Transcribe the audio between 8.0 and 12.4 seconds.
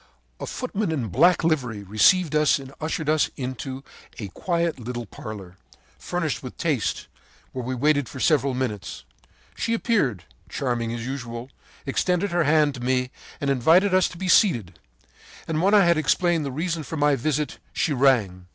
for several minutes. She appeared, charming as usual, extended